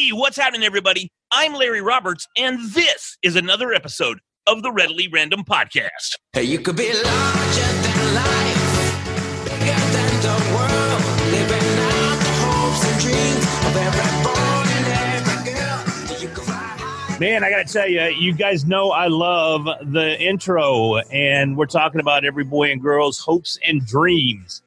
[0.00, 1.12] Hey, what's happening, everybody?
[1.30, 6.16] I'm Larry Roberts, and this is another episode of the Readily Random Podcast.
[6.32, 12.82] Hey, you could be larger than life, bigger than the world, living out the hopes
[12.86, 14.86] and dreams of every boy and
[15.18, 16.18] every girl.
[16.18, 17.18] You could fly high.
[17.18, 21.66] Man, I got to tell you, you guys know I love the intro, and we're
[21.66, 24.62] talking about every boy and girl's hopes and dreams.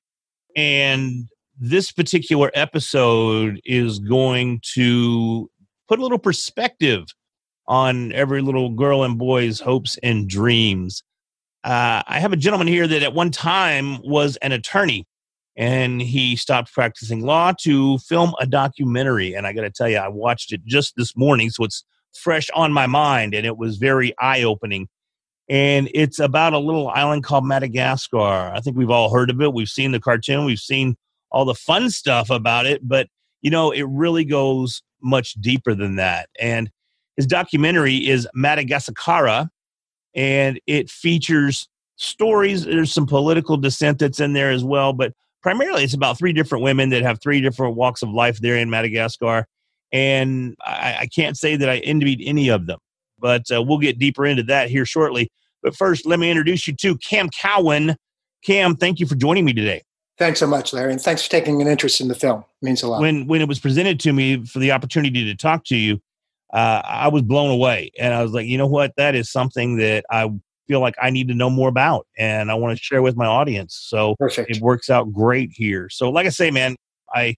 [0.56, 1.28] And
[1.64, 5.50] this particular episode is going to
[5.88, 7.06] put a little perspective
[7.70, 11.04] on every little girl and boy's hopes and dreams.
[11.64, 15.08] Uh, I have a gentleman here that at one time was an attorney
[15.56, 19.34] and he stopped practicing law to film a documentary.
[19.34, 22.50] And I got to tell you, I watched it just this morning, so it's fresh
[22.54, 24.90] on my mind and it was very eye opening.
[25.48, 28.52] And it's about a little island called Madagascar.
[28.54, 29.54] I think we've all heard of it.
[29.54, 30.98] We've seen the cartoon, we've seen
[31.34, 33.08] all the fun stuff about it, but
[33.42, 36.30] you know, it really goes much deeper than that.
[36.40, 36.72] And
[37.18, 39.50] his documentary is Madagasikara,
[40.16, 41.68] and it features
[41.98, 42.66] stories.
[42.66, 46.64] There's some political dissent that's in there as well, but primarily it's about three different
[46.64, 49.46] women that have three different walks of life there in Madagascar.
[49.92, 52.80] And I, I can't say that I envied any of them,
[53.20, 55.32] but uh, we'll get deeper into that here shortly.
[55.62, 57.96] But first, let me introduce you to Cam Cowan.
[58.44, 59.84] Cam, thank you for joining me today.
[60.18, 62.42] Thanks so much, Larry, and thanks for taking an interest in the film.
[62.62, 63.02] It means a lot.
[63.02, 66.02] when when it was presented to me for the opportunity to talk to you,
[66.54, 69.78] uh, I was blown away, and I was like, you know what, that is something
[69.78, 70.30] that I
[70.68, 73.26] feel like I need to know more about, and I want to share with my
[73.26, 73.76] audience.
[73.76, 74.52] So Perfect.
[74.52, 75.90] it works out great here.
[75.90, 76.76] So, like I say, man,
[77.14, 77.36] I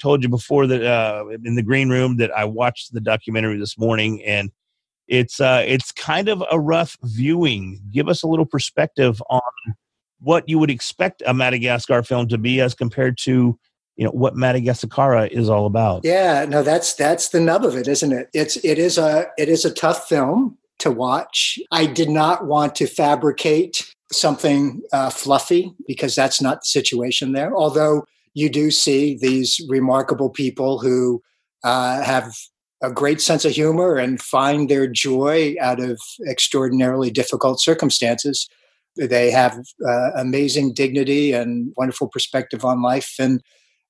[0.00, 3.76] told you before that uh, in the green room that I watched the documentary this
[3.76, 4.50] morning, and
[5.08, 7.82] it's uh, it's kind of a rough viewing.
[7.92, 9.42] Give us a little perspective on
[10.20, 13.58] what you would expect a Madagascar film to be as compared to
[13.96, 16.04] you know what Madagascar is all about.
[16.04, 18.28] Yeah, no, that's that's the nub of it, isn't it?
[18.34, 21.58] It's it is a it is a tough film to watch.
[21.70, 27.54] I did not want to fabricate something uh, fluffy because that's not the situation there.
[27.56, 31.22] Although you do see these remarkable people who
[31.62, 32.34] uh, have
[32.82, 38.48] a great sense of humor and find their joy out of extraordinarily difficult circumstances.
[38.96, 43.42] They have uh, amazing dignity and wonderful perspective on life, and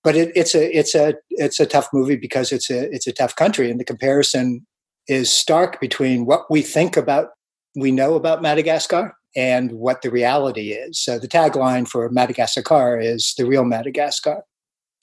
[0.03, 3.13] but it, it's a it's a it's a tough movie because it's a it's a
[3.13, 4.67] tough country, and the comparison
[5.07, 7.29] is stark between what we think about
[7.77, 10.99] we know about Madagasikara and what the reality is.
[10.99, 14.43] So the tagline for Madagascar is the real Madagasikara.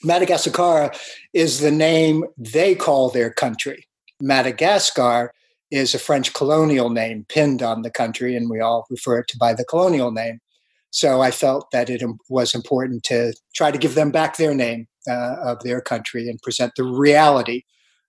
[0.04, 0.92] Madagascar
[1.34, 3.88] is the name they call their country.
[4.22, 5.34] Madagascar
[5.72, 9.38] is a French colonial name pinned on the country, and we all refer it to
[9.38, 10.40] by the colonial name.
[10.92, 14.88] So I felt that it was important to try to give them back their name
[15.10, 17.64] uh, of their country and present the reality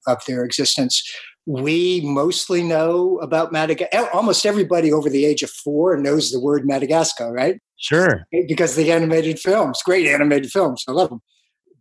[0.08, 1.08] of their existence.
[1.46, 4.08] We mostly know about Madagascar.
[4.12, 7.60] Almost everybody over the age of four knows the word Madagascar, right?
[7.76, 8.24] Sure.
[8.48, 11.20] Because the animated films, great animated films, I love them.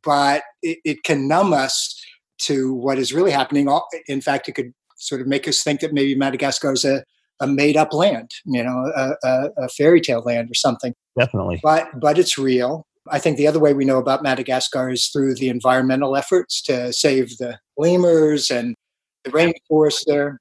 [0.03, 1.99] But it, it can numb us
[2.39, 3.67] to what is really happening.
[4.07, 7.03] In fact, it could sort of make us think that maybe Madagascar is a,
[7.39, 10.93] a made up land, you know, a, a, a fairy tale land or something.
[11.17, 11.59] Definitely.
[11.63, 12.85] But but it's real.
[13.09, 16.93] I think the other way we know about Madagascar is through the environmental efforts to
[16.93, 18.75] save the lemurs and
[19.23, 20.39] the rainforest there.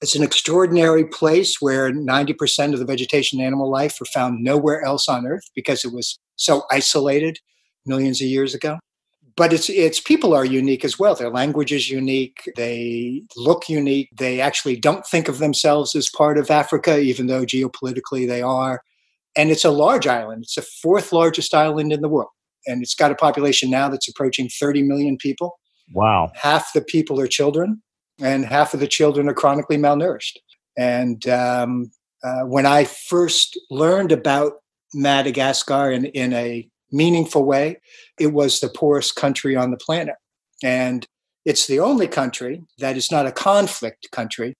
[0.00, 4.82] It's an extraordinary place where 90% of the vegetation and animal life are found nowhere
[4.82, 7.38] else on Earth because it was so isolated
[7.86, 8.78] millions of years ago.
[9.36, 11.16] But its its people are unique as well.
[11.16, 12.48] Their language is unique.
[12.56, 14.10] They look unique.
[14.16, 18.80] They actually don't think of themselves as part of Africa, even though geopolitically they are
[19.36, 20.44] and it's a large island.
[20.44, 22.30] It's the fourth largest island in the world,
[22.66, 25.58] and it's got a population now that's approaching 30 million people.
[25.92, 26.30] Wow.
[26.34, 27.82] Half the people are children,
[28.20, 30.36] and half of the children are chronically malnourished.
[30.76, 31.90] And um,
[32.22, 34.54] uh, when I first learned about
[34.92, 37.80] Madagascar in, in a meaningful way,
[38.18, 40.16] it was the poorest country on the planet.
[40.62, 41.06] And
[41.44, 44.56] it's the only country that is not a conflict country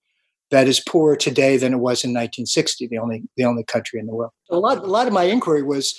[0.51, 4.07] that is poorer today than it was in 1960, the only the only country in
[4.07, 4.33] the world.
[4.51, 5.99] A lot a lot of my inquiry was,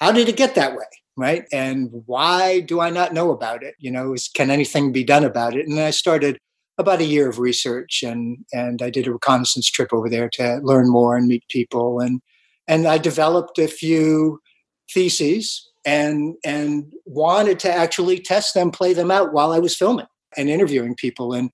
[0.00, 0.84] how did it get that way,
[1.16, 1.44] right?
[1.52, 3.74] And why do I not know about it?
[3.78, 5.66] You know, is, can anything be done about it?
[5.66, 6.38] And I started
[6.78, 10.60] about a year of research, and and I did a reconnaissance trip over there to
[10.62, 12.20] learn more and meet people, and
[12.68, 14.40] and I developed a few
[14.92, 20.06] theses and and wanted to actually test them, play them out while I was filming
[20.36, 21.50] and interviewing people and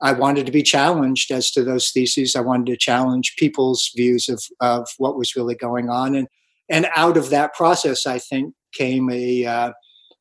[0.00, 2.36] I wanted to be challenged as to those theses.
[2.36, 6.14] I wanted to challenge people's views of, of what was really going on.
[6.14, 6.28] And,
[6.68, 9.72] and out of that process, I think, came a, uh,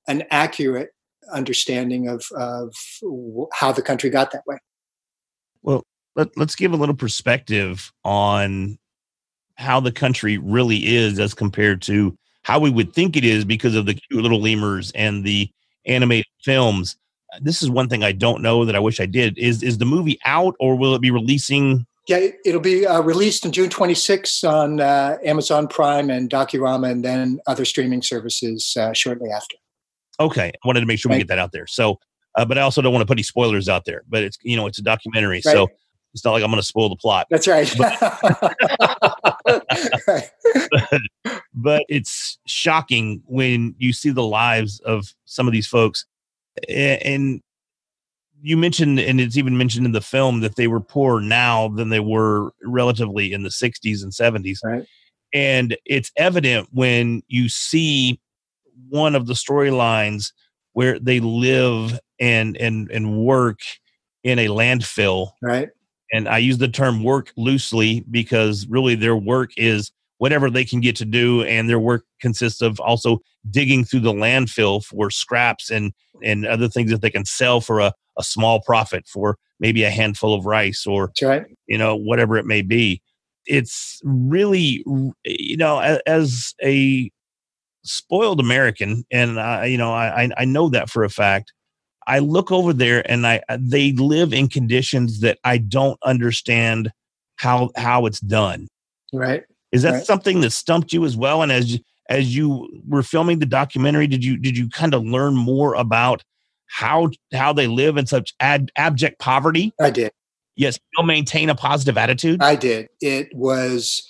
[0.08, 0.92] an accurate
[1.32, 2.74] understanding of of
[3.54, 4.58] how the country got that way.
[6.16, 8.78] Let, let's give a little perspective on
[9.56, 13.76] how the country really is as compared to how we would think it is because
[13.76, 15.50] of the cute little lemurs and the
[15.86, 16.96] animated films.
[17.42, 19.38] This is one thing I don't know that I wish I did.
[19.38, 21.86] Is is the movie out or will it be releasing?
[22.08, 26.92] Yeah, it- it'll be uh, released on June 26th on uh, Amazon Prime and Docurama,
[26.92, 29.56] and then other streaming services uh, shortly after.
[30.20, 31.66] Okay, I wanted to make sure we get that out there.
[31.66, 31.98] So,
[32.36, 34.04] uh, but I also don't want to put any spoilers out there.
[34.08, 35.54] But it's you know it's a documentary, Right.
[35.54, 35.70] so
[36.14, 37.28] it's not like I'm going to spoil the plot.
[37.30, 37.74] That's right.
[40.08, 40.30] right.
[41.54, 46.06] but it's shocking when you see the lives of some of these folks
[46.70, 47.42] and
[48.42, 51.90] you mentioned and it's even mentioned in the film that they were poorer now than
[51.90, 54.86] they were relatively in the 60s and 70s Right.
[55.34, 58.20] and it's evident when you see
[58.90, 60.32] one of the storylines
[60.74, 63.60] where they live and and and work
[64.24, 65.70] in a landfill Right.
[66.14, 70.80] And I use the term work loosely because really their work is whatever they can
[70.80, 73.20] get to do, and their work consists of also
[73.50, 75.92] digging through the landfill for scraps and
[76.24, 79.90] and other things that they can sell for a, a small profit for maybe a
[79.90, 81.46] handful of rice or right.
[81.68, 83.02] you know whatever it may be.
[83.46, 84.84] It's really
[85.26, 87.12] you know as a
[87.84, 91.54] spoiled American, and I you know I I- I know that for a fact.
[92.08, 96.92] I look over there and I uh, they live in conditions that I don't understand
[97.38, 98.68] how how it's done.
[99.12, 99.44] Right.
[99.72, 100.06] Is that Right.
[100.06, 101.42] something that stumped you as well?
[101.42, 101.80] And as you,
[102.10, 106.24] as you were filming the documentary, did you did you kind of learn more about
[106.68, 110.12] how how they live in such ad, abject poverty, I did.
[110.56, 112.42] yet still maintain a positive attitude?
[112.42, 112.90] I did.
[113.02, 114.08] It was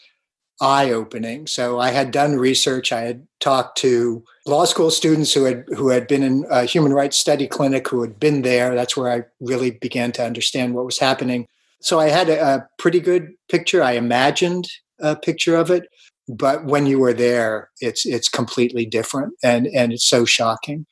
[0.63, 1.45] eye opening.
[1.45, 2.93] So I had done research.
[2.93, 6.93] I had talked to law school students who had who had been in a human
[6.93, 8.73] rights study clinic who had been there.
[8.73, 11.47] That's where I really began to understand what was happening.
[11.81, 13.83] So I had a, a pretty good picture.
[13.83, 14.65] I imagined
[15.01, 15.83] a picture of it,
[16.29, 20.85] but when you were there, it's it's completely different, and and it's so shocking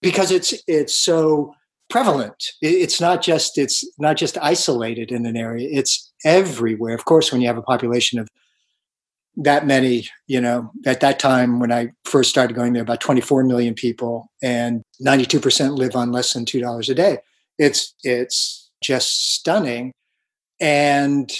[0.00, 1.54] because it's it's so
[1.90, 2.42] prevalent.
[2.62, 5.68] It's not just it's not just isolated in an area.
[5.70, 6.94] It's everywhere.
[6.94, 8.28] Of course, when you have a population of
[9.36, 13.44] that many, you know, at that time when I first started going there, about 24
[13.44, 17.18] million people, and 92% live on less than two dollars a day.
[17.58, 19.92] It's it's just stunning,
[20.60, 21.30] and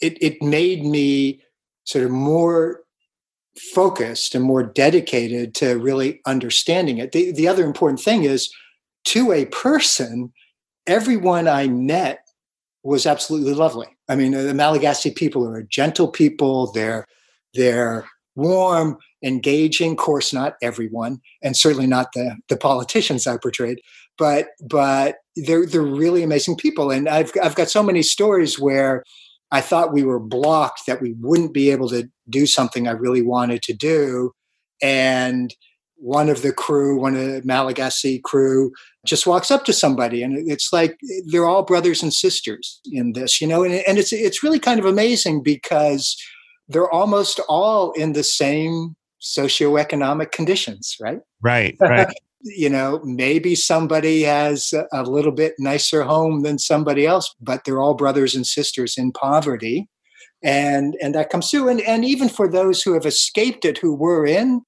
[0.00, 1.42] it it made me
[1.84, 2.80] sort of more
[3.58, 7.12] focused and more dedicated to really understanding it.
[7.12, 8.52] The, the other important thing is
[9.06, 10.32] to a person,
[10.86, 12.26] everyone I met
[12.82, 13.88] was absolutely lovely.
[14.10, 16.72] I mean, the Malagasy people are a gentle people.
[16.72, 17.06] They're
[17.54, 19.92] they're warm, engaging.
[19.92, 23.80] Of course, not everyone, and certainly not the the politicians I portrayed,
[24.18, 26.90] but but they're they're really amazing people.
[26.90, 29.04] And I've I've got so many stories where
[29.52, 33.22] I thought we were blocked that we wouldn't be able to do something I really
[33.22, 34.32] wanted to do,
[34.82, 35.54] and
[36.00, 38.72] one of the crew, one of the Malagasy crew,
[39.06, 43.40] just walks up to somebody and it's like they're all brothers and sisters in this
[43.40, 46.16] you know and, and it's it's really kind of amazing because
[46.68, 51.20] they're almost all in the same socioeconomic conditions right?
[51.40, 52.08] Right, right.
[52.42, 57.64] you know maybe somebody has a- a little bit nicer home than somebody else but
[57.64, 59.88] they're all brothers and sisters in poverty.
[60.42, 61.68] And and that comes through.
[61.68, 64.62] And and even for those who have escaped it who were in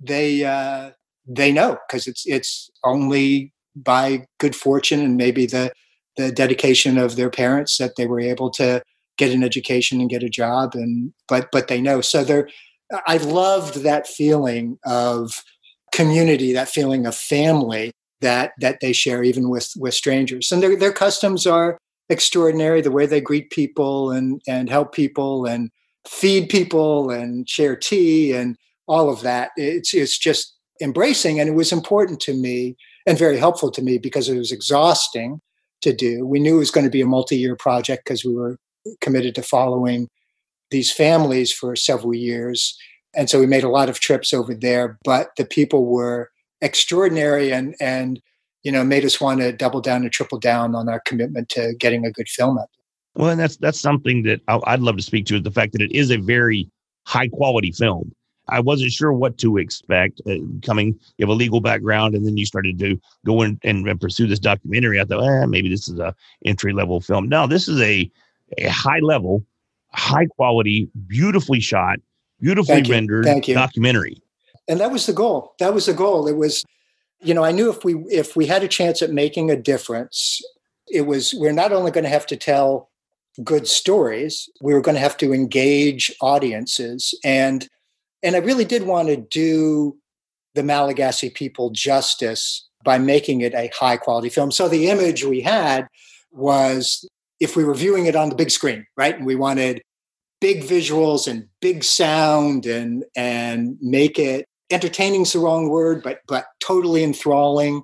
[0.00, 0.90] they uh
[1.26, 5.72] they know because it's it's only by good fortune and maybe the
[6.16, 8.82] the dedication of their parents that they were able to
[9.16, 12.00] get an education and get a job and but but they know.
[12.00, 12.48] So they're
[13.06, 15.42] i loved that feeling of
[15.92, 20.50] community that feeling of family that that they share even with with strangers.
[20.50, 25.46] And their their customs are extraordinary the way they greet people and and help people
[25.46, 25.70] and
[26.06, 29.50] feed people and share tea and all of that.
[29.56, 33.98] It's it's just embracing and it was important to me and very helpful to me
[33.98, 35.40] because it was exhausting
[35.82, 36.26] to do.
[36.26, 38.56] We knew it was going to be a multi-year project because we were
[39.00, 40.08] committed to following
[40.70, 42.76] these families for several years
[43.14, 47.52] and so we made a lot of trips over there but the people were extraordinary
[47.52, 48.20] and and
[48.64, 51.74] you know made us want to double down and triple down on our commitment to
[51.78, 52.68] getting a good film out
[53.14, 55.82] Well, and that's that's something that I'd love to speak to is the fact that
[55.82, 56.68] it is a very
[57.06, 58.12] high quality film.
[58.48, 60.98] I wasn't sure what to expect uh, coming.
[61.16, 64.26] You have a legal background, and then you started to go in and, and pursue
[64.26, 65.00] this documentary.
[65.00, 67.28] I thought, eh, maybe this is a entry level film.
[67.28, 68.10] No, this is a
[68.58, 69.44] a high level,
[69.92, 71.98] high quality, beautifully shot,
[72.40, 73.54] beautifully Thank rendered you.
[73.54, 74.20] documentary.
[74.68, 76.64] and that was the goal that was the goal it was
[77.22, 80.42] you know, I knew if we if we had a chance at making a difference,
[80.88, 82.90] it was we're not only going to have to tell
[83.42, 87.68] good stories, we were going to have to engage audiences and
[88.22, 89.96] and I really did want to do
[90.54, 94.50] the Malagasy people justice by making it a high quality film.
[94.50, 95.86] So the image we had
[96.30, 97.08] was
[97.40, 99.16] if we were viewing it on the big screen, right?
[99.16, 99.82] And we wanted
[100.40, 106.20] big visuals and big sound and and make it entertaining is the wrong word, but
[106.26, 107.82] but totally enthralling.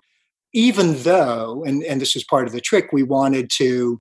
[0.54, 4.00] Even though, and, and this was part of the trick, we wanted to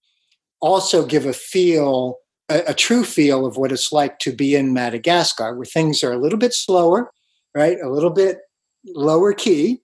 [0.61, 2.15] also give a feel,
[2.49, 6.13] a, a true feel of what it's like to be in Madagascar, where things are
[6.13, 7.11] a little bit slower,
[7.55, 7.77] right?
[7.79, 8.39] A little bit
[8.85, 9.81] lower key,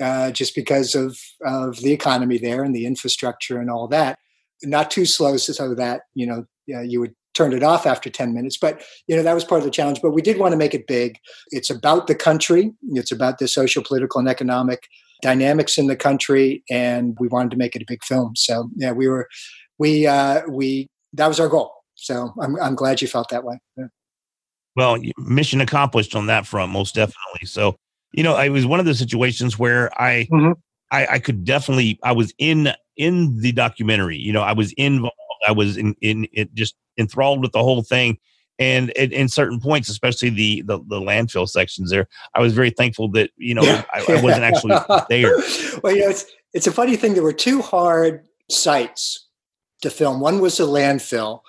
[0.00, 4.18] uh, just because of of the economy there and the infrastructure and all that.
[4.62, 8.56] Not too slow, so that you know you would turn it off after 10 minutes
[8.56, 10.00] but you know that was part of the challenge.
[10.00, 11.18] But we did want to make it big.
[11.50, 12.72] It's about the country.
[12.92, 14.88] It's about the social political and economic
[15.22, 18.36] dynamics in the country and we wanted to make it a big film.
[18.36, 19.28] So yeah we were
[19.78, 23.58] we uh we that was our goal so i'm, I'm glad you felt that way
[23.76, 23.86] yeah.
[24.76, 27.46] Well, mission accomplished on that front, most definitely.
[27.46, 27.76] So,
[28.12, 30.52] you know, I was one of the situations where I, Mhm.
[30.90, 34.18] I, I could definitely, I was in in the documentary.
[34.18, 35.16] You know, I was involved.
[35.48, 38.18] I was in in it, just enthralled with the whole thing.
[38.58, 42.70] And in, in certain points, especially the, the the landfill sections there, I was very
[42.70, 44.76] thankful that you know I, I wasn't actually
[45.08, 45.36] there.
[45.82, 47.14] well, you know, it's it's a funny thing.
[47.14, 49.26] There were two hard sites
[49.80, 50.20] to film.
[50.20, 51.40] One was a landfill.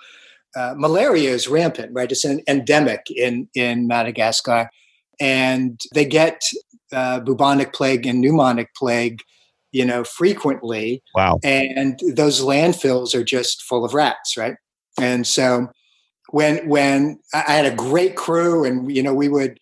[0.56, 2.10] Uh, malaria is rampant, right?
[2.10, 4.68] It's an endemic in in Madagascar,
[5.20, 6.42] and they get
[6.92, 9.20] uh, bubonic plague and pneumonic plague,
[9.72, 11.02] you know, frequently.
[11.14, 11.38] Wow.
[11.44, 14.54] And those landfills are just full of rats, right?
[14.98, 15.68] And so
[16.30, 19.60] when when I had a great crew, and you know, we would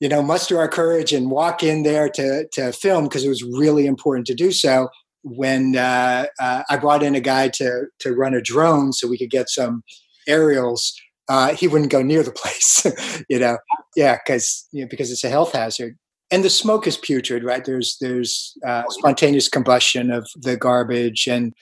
[0.00, 3.42] you know muster our courage and walk in there to to film because it was
[3.42, 4.88] really important to do so
[5.22, 9.18] when uh, uh, I brought in a guy to to run a drone so we
[9.18, 9.82] could get some
[10.28, 10.94] aerials,
[11.28, 12.86] uh, he wouldn't go near the place.
[13.28, 13.58] you know,
[13.96, 15.96] yeah, because you know, because it's a health hazard,
[16.30, 17.44] and the smoke is putrid.
[17.44, 17.64] Right?
[17.64, 21.52] There's there's uh, spontaneous combustion of the garbage, and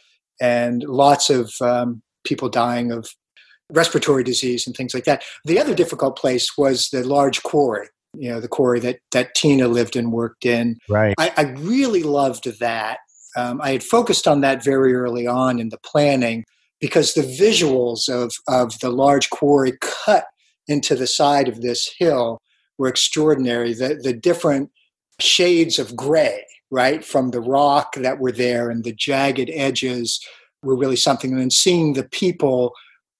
[0.40, 3.08] and lots of um, people dying of
[3.72, 5.24] respiratory disease and things like that.
[5.44, 7.88] The other difficult place was the large quarry.
[8.14, 10.78] You know, the quarry that that Tina lived and worked in.
[10.88, 11.14] Right.
[11.18, 12.98] I, I really loved that.
[13.36, 16.44] Um, I had focused on that very early on in the planning
[16.80, 20.26] because the visuals of, of the large quarry cut
[20.68, 22.40] into the side of this hill
[22.78, 23.72] were extraordinary.
[23.72, 24.70] The, the different
[25.20, 30.20] shades of gray, right, from the rock that were there and the jagged edges
[30.62, 31.32] were really something.
[31.32, 32.72] And then seeing the people,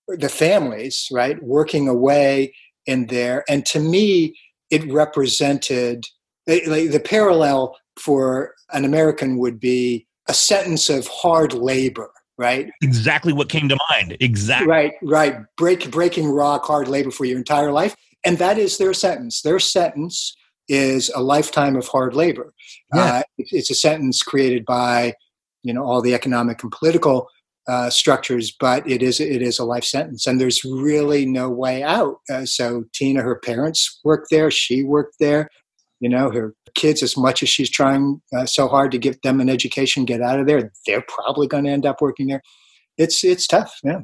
[0.09, 2.55] the families, right, working away
[2.87, 3.45] in there.
[3.49, 4.37] And to me,
[4.71, 6.05] it represented
[6.47, 12.71] like the parallel for an American would be a sentence of hard labor, right?
[12.83, 14.17] Exactly what came to mind.
[14.21, 14.69] Exactly.
[14.69, 15.37] Right, right.
[15.57, 17.97] Break, breaking rock, hard labor for your entire life.
[18.25, 19.43] And that is their sentence.
[19.43, 20.37] Their sentence
[20.69, 22.53] is a lifetime of hard labor.
[22.95, 23.05] Yeah.
[23.05, 25.15] Uh, it's, it's a sentence created by,
[25.63, 27.29] you know, all the economic and political
[27.69, 31.83] uh, structures, but it is it is a life sentence, and there's really no way
[31.83, 32.19] out.
[32.31, 34.51] Uh, so Tina, her parents worked there.
[34.51, 35.49] She worked there.
[36.01, 39.41] You know, her kids, as much as she's trying uh, so hard to get them
[39.41, 42.43] an education, get out of there, they're probably going to end up working there.
[42.99, 43.79] It's it's tough.
[43.83, 44.01] Yeah.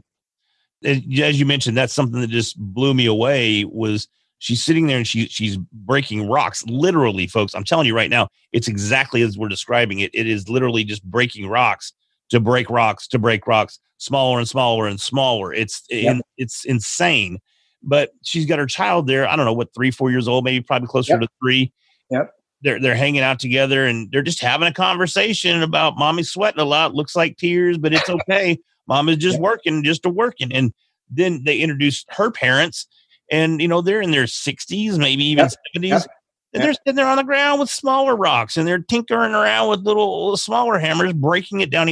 [0.84, 3.64] And as you mentioned, that's something that just blew me away.
[3.64, 4.08] Was
[4.38, 7.54] she's sitting there and she she's breaking rocks, literally, folks.
[7.54, 10.10] I'm telling you right now, it's exactly as we're describing it.
[10.14, 11.92] It is literally just breaking rocks
[12.30, 15.52] to break rocks to break rocks, smaller and smaller and smaller.
[15.52, 16.16] It's Yep.
[16.16, 17.38] in, it's insane.
[17.82, 19.28] But she's got her child there.
[19.28, 21.22] I don't know what three, four years old, maybe probably closer Yep.
[21.22, 21.72] to three.
[22.12, 22.30] Yep.
[22.62, 26.64] They're they're hanging out together and they're just having a conversation about mommy's sweating a
[26.64, 26.94] lot.
[26.94, 28.58] Looks like tears, but it's okay.
[28.86, 29.42] Mom is just Yep.
[29.42, 30.52] working, just a working.
[30.52, 30.72] And
[31.10, 32.86] then they introduced her parents,
[33.30, 35.52] and you know they're in their sixties, maybe even Yep.
[35.74, 35.90] seventies.
[35.90, 36.06] Yep.
[36.54, 39.80] And they're sitting there on the ground with smaller rocks, and they're tinkering around with
[39.80, 41.88] little, little smaller hammers, breaking it down.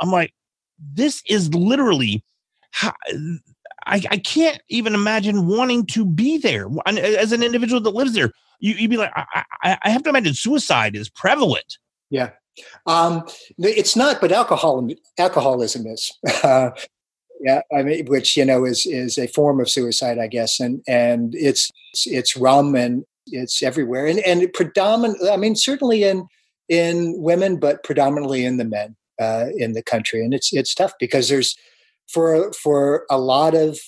[0.00, 0.34] I'm like,
[0.78, 2.22] this is literally.
[2.72, 2.92] How,
[3.86, 8.32] I, I can't even imagine wanting to be there as an individual that lives there.
[8.60, 11.78] You, you'd be like, I, I, I have to imagine suicide is prevalent.
[12.10, 12.30] Yeah.
[12.86, 13.24] Um,
[13.58, 16.12] it's not, but alcohol, alcoholism is.
[16.44, 16.70] Uh,
[17.42, 20.80] yeah, I mean, which you know is is a form of suicide, I guess, and
[20.86, 21.70] and it's
[22.06, 26.28] it's rum and it's everywhere, and and predominantly, I mean, certainly in
[26.68, 30.92] in women, but predominantly in the men uh, in the country, and it's it's tough
[31.00, 31.56] because there's
[32.08, 33.78] for for a lot of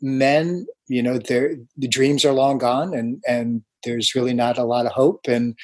[0.00, 4.64] men, you know, their the dreams are long gone, and and there's really not a
[4.64, 5.54] lot of hope, and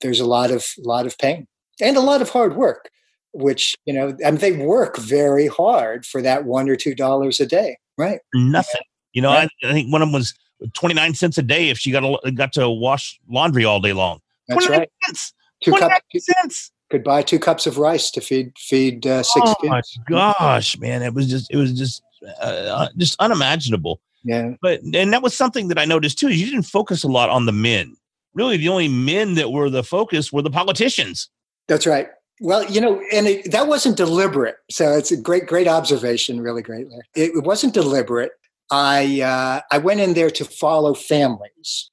[0.00, 1.46] there's a lot of lot of pain.
[1.80, 2.90] and a lot of hard work,
[3.32, 7.40] which you know, I mean, they work very hard for that one or two dollars
[7.40, 8.20] a day, right?
[8.34, 8.82] Nothing.
[9.12, 9.48] You know, Right.
[9.64, 10.34] I, I think one of them was
[10.74, 14.20] 29 cents a day if she got a, got to wash laundry all day long.
[14.48, 14.90] That's 29 right.
[15.04, 15.34] cents.
[15.62, 16.72] Two 29 cups cents.
[16.90, 19.70] Could buy two cups of rice to feed feed uh, six Oh kids.
[19.70, 21.02] my gosh, man.
[21.02, 22.02] It was just, it was just,
[22.40, 24.00] uh, just unimaginable.
[24.24, 27.08] Yeah, But, and that was something that I noticed too, is you didn't focus a
[27.08, 27.96] lot on the men.
[28.34, 31.30] Really, the only men that were the focus were the politicians.
[31.68, 32.08] that's right.
[32.42, 34.56] Well, you know, and it, that wasn't deliberate.
[34.70, 36.40] So it's a great, great observation.
[36.40, 36.86] Really great.
[37.14, 38.32] It, it wasn't deliberate.
[38.70, 41.90] I uh, I went in there to follow families,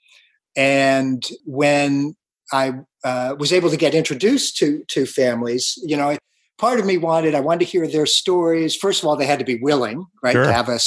[0.55, 2.15] and when
[2.53, 2.73] I
[3.07, 6.09] uh, was able to get introduced to to families, you know,
[6.57, 8.75] part of me wanted I wanted to hear their stories.
[8.75, 10.45] First of all, they had to be willing, right, Sure.
[10.45, 10.85] to have us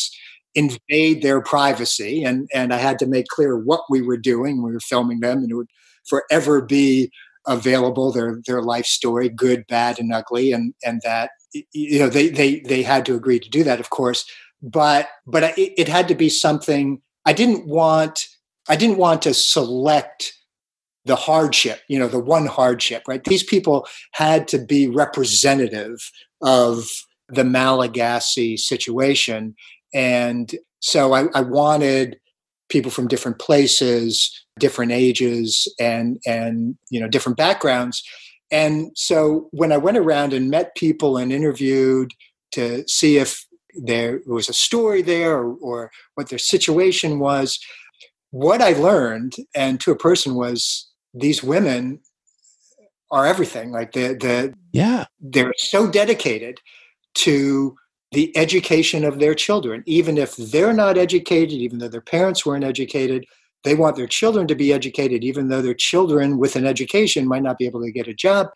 [0.55, 4.53] invade their privacy, and and I had to make clear what we were doing.
[4.63, 5.73] We were filming them, and it would
[6.13, 7.11] forever be
[7.47, 11.31] available their their life story, good, bad, and ugly, and and that
[11.73, 14.25] you know they they they had to agree to do that, of course.
[14.63, 18.27] But but it had to be something I didn't want.
[18.69, 20.35] I didn't want to select
[21.05, 23.25] the hardship, you know, the one hardship, right?
[23.25, 26.11] These people had to be representative
[26.43, 26.87] of
[27.29, 29.55] the Malagasy situation.
[29.95, 32.19] And so I, I wanted
[32.69, 38.03] people from different places, different ages, and and you know, different backgrounds.
[38.51, 42.13] And so when I went around and met people and interviewed
[42.53, 47.61] to see if there was a story there or, or what their situation was,
[48.31, 52.01] what I learned, and to a person, was these women
[53.11, 53.71] are everything.
[53.73, 55.07] Like the the Yeah.
[55.21, 56.61] they're so dedicated
[57.17, 57.77] to
[58.13, 62.65] the education of their children, even if they're not educated, even though their parents weren't
[62.65, 63.25] educated.
[63.63, 67.43] They want their children to be educated, even though their children with an education might
[67.43, 68.49] not be able to get a job.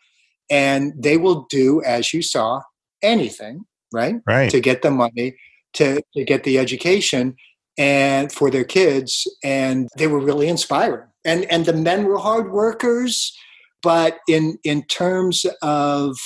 [0.49, 2.61] And they will do, as you saw,
[3.03, 4.15] anything, right?
[4.25, 4.49] Right.
[4.49, 5.37] to get the money
[5.73, 7.35] to, to get the education
[7.77, 12.51] and for their kids and they were really inspiring and and the men were hard
[12.51, 13.35] workers
[13.81, 16.17] but in in terms of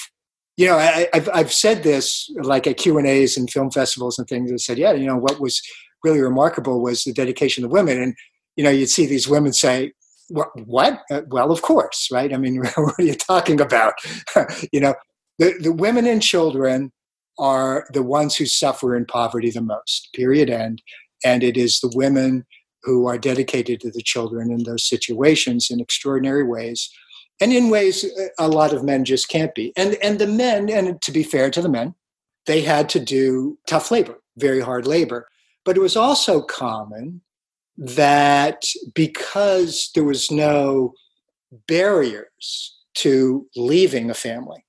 [0.58, 4.20] you know I, I've, I've said this like at q and a's and film festivals
[4.20, 5.62] and things i said yeah you know what was
[6.04, 8.16] really remarkable was the dedication of women and
[8.56, 9.94] you know you'd see these women say
[10.32, 11.02] what, what?
[11.10, 13.94] Uh, well of course right i mean what are you talking about
[14.72, 14.94] you know
[15.40, 16.92] the, the women and children
[17.40, 20.84] are the ones who suffer in poverty the most, period end.
[21.24, 22.46] And it is the women
[22.84, 26.90] who are dedicated to the children in those situations in extraordinary ways.
[27.42, 29.74] And in ways uh, a lot of men just can't be.
[29.78, 31.96] And and the men, and to be fair to the men,
[32.46, 35.28] they had to do tough labor, very hard labor.
[35.66, 37.22] But it was also common
[37.78, 40.94] that because there was no
[41.68, 44.66] barriers to leaving a family,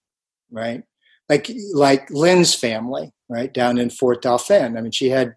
[0.50, 0.84] right?
[1.28, 4.76] Like like Lynn's family, right down in Fort Dauphin.
[4.76, 5.34] I mean, she had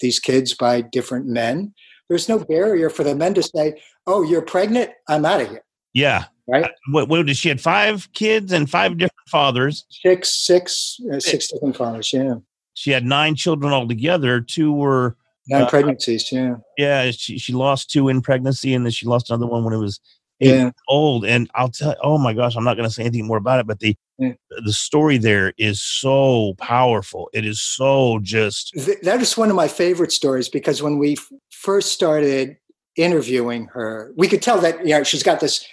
[0.00, 1.74] these kids by different men.
[2.08, 4.90] There's no barrier for the men to say, "Oh, you're pregnant.
[5.08, 5.64] I'm out of here."
[5.94, 6.24] Yeah.
[6.46, 6.70] Right?
[6.90, 9.86] What, what did she had five kids and five different fathers.
[9.88, 12.12] Six, six, uh, six different fathers.
[12.12, 12.34] Yeah,
[12.74, 14.40] She had nine children altogether.
[14.40, 15.16] Two were
[15.48, 16.30] nine Uh, pregnancies.
[16.30, 17.10] Yeah, yeah.
[17.12, 20.00] She she lost two in pregnancy, and then she lost another one when it was
[20.40, 20.70] eight yeah.
[20.88, 21.24] old.
[21.24, 21.96] And I'll tell.
[22.02, 23.66] Oh my gosh, I'm not going to say anything more about it.
[23.66, 24.34] But the Yeah.
[24.64, 27.30] the story there is so powerful.
[27.32, 28.72] It is so just
[29.02, 31.16] that is one of my favorite stories because when we
[31.50, 32.56] first started
[32.96, 35.66] interviewing her, we could tell that you know she's got this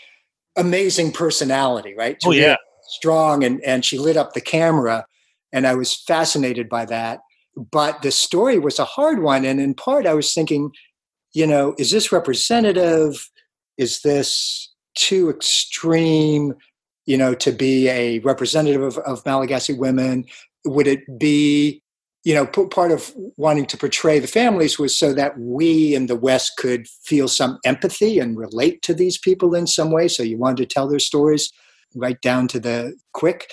[0.56, 2.18] amazing personality, right?
[2.26, 2.56] oh yeah.
[2.90, 5.06] strong, and and she lit up the camera,
[5.54, 7.20] and I was fascinated by that.
[7.56, 10.72] But the story was a hard one, and in part, I was thinking,
[11.34, 13.30] you know, is this representative?
[13.78, 16.56] Is this too extreme?
[17.12, 20.26] You know, to be a representative of, of Malagasy women,
[20.66, 21.82] would it be
[22.24, 26.06] you know, p- part of wanting to portray the families was so that we in
[26.06, 30.08] the West could feel some empathy and relate to these people in some way.
[30.08, 31.52] So you wanted to tell their stories
[31.96, 33.50] right down to the quick.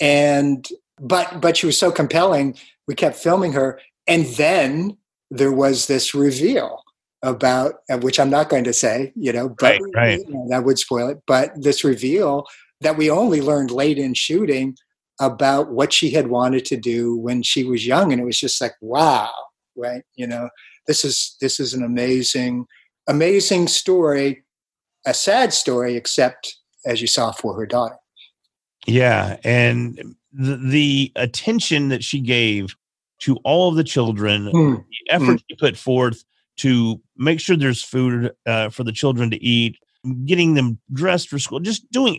[0.00, 0.66] And
[1.00, 2.56] but but she was so compelling,
[2.88, 4.96] we kept filming her, and then
[5.30, 6.82] there was this reveal
[7.22, 10.20] about uh, which I'm not going to say, you know, but Right, right.
[10.20, 11.18] you know, that would spoil it.
[11.26, 12.46] But this reveal
[12.80, 14.76] that we only learned late in shooting
[15.20, 18.12] about what she had wanted to do when she was young.
[18.12, 19.30] And it was just like wow
[19.78, 20.02] right?
[20.16, 20.50] You know
[20.86, 22.66] this is this is an amazing
[23.06, 24.44] amazing story
[25.06, 27.96] a sad story except as you saw for her daughter.
[28.86, 32.74] Yeah, and the, the attention that she gave
[33.20, 34.74] to all of the children, Hmm.
[34.74, 36.24] the effort she put forth
[36.58, 39.78] to make sure there's food uh, for the children to eat,
[40.24, 42.18] getting them dressed for school, just doing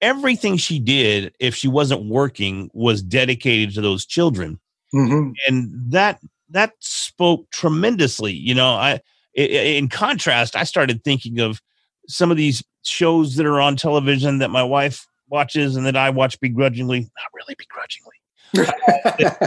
[0.00, 4.58] everything she did, if she wasn't working, was dedicated to those children.
[4.92, 5.34] Mhm.
[5.46, 8.98] and that that spoke tremendously you know i
[9.36, 11.60] in contrast i started thinking of
[12.08, 16.10] some of these shows that are on television that my wife watches and that i
[16.10, 18.16] watch begrudgingly not really begrudgingly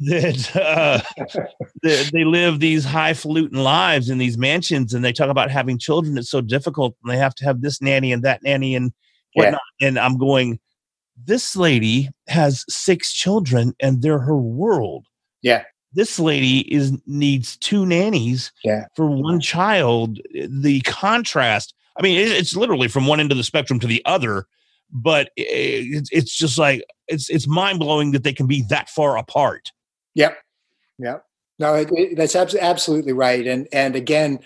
[0.00, 1.00] that uh
[1.82, 6.16] they, they live these highfalutin lives in these mansions and they talk about having children
[6.16, 8.90] it's so difficult and they have to have this nanny and that nanny and
[9.34, 9.56] Yeah.
[9.80, 10.58] and i'm going
[11.24, 15.06] this lady has six children and they're her world
[15.42, 15.64] Yeah.
[15.92, 18.86] this lady is needs two nannies Yeah.
[18.96, 20.18] for one child
[20.48, 24.02] the contrast i mean it, it's literally from one end of the spectrum to the
[24.04, 24.46] other
[24.90, 25.44] but it,
[25.96, 29.70] it's it's just like it's it's mind-blowing that they can be that far apart
[30.14, 30.36] Yep.
[30.98, 31.24] Yep.
[31.58, 33.46] No, it, it- that's abs- absolutely right.
[33.46, 34.40] And and again,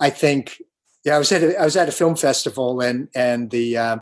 [0.00, 0.60] I think
[1.04, 4.00] yeah, I was at a, I was at a film festival and and the um,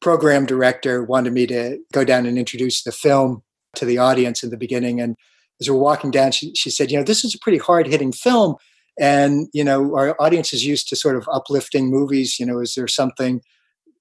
[0.00, 3.42] program director wanted me to go down and introduce the film
[3.74, 5.00] to the audience in the beginning.
[5.00, 5.16] And
[5.60, 8.12] as we're walking down, she she said, you know, this is a pretty hard hitting
[8.12, 8.56] film,
[8.98, 12.38] and you know, our audience is used to sort of uplifting movies.
[12.38, 13.42] You know, is there something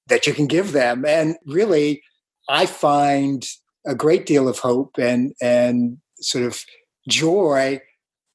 [0.08, 1.06] that you can give them?
[1.06, 2.02] And really,
[2.48, 3.46] I find
[3.86, 6.64] a great deal of hope and and sort of
[7.08, 7.80] joy